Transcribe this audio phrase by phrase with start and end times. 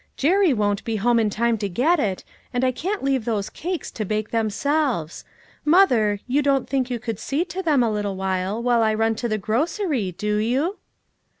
[0.17, 3.91] "Jerry won't be home in time to get it, and I can't leave those cakes
[3.91, 5.23] to bake themselves;
[5.63, 9.13] mother, you don't think you could see to them a little while till I run
[9.17, 10.79] to the grocery, do you?"